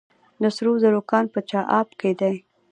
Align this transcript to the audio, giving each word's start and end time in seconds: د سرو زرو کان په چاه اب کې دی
د 0.41 0.43
سرو 0.55 0.73
زرو 0.83 1.01
کان 1.11 1.25
په 1.33 1.39
چاه 1.49 1.65
اب 1.79 1.87
کې 1.99 2.11
دی 2.19 2.35